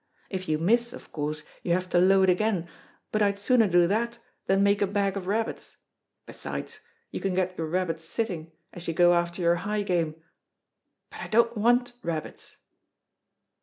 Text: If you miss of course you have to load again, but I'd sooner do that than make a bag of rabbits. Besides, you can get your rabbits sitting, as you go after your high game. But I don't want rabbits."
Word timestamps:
If 0.31 0.49
you 0.49 0.57
miss 0.57 0.93
of 0.93 1.11
course 1.11 1.43
you 1.61 1.73
have 1.73 1.87
to 1.89 1.99
load 1.99 2.27
again, 2.27 2.67
but 3.11 3.21
I'd 3.21 3.37
sooner 3.37 3.67
do 3.67 3.85
that 3.85 4.17
than 4.47 4.63
make 4.63 4.81
a 4.81 4.87
bag 4.87 5.15
of 5.15 5.27
rabbits. 5.27 5.77
Besides, 6.25 6.79
you 7.11 7.19
can 7.19 7.35
get 7.35 7.55
your 7.55 7.67
rabbits 7.67 8.03
sitting, 8.03 8.51
as 8.73 8.87
you 8.87 8.95
go 8.95 9.13
after 9.13 9.43
your 9.43 9.57
high 9.57 9.83
game. 9.83 10.15
But 11.11 11.19
I 11.19 11.27
don't 11.27 11.55
want 11.55 11.93
rabbits." 12.01 12.57